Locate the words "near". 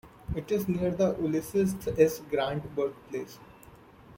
0.67-0.89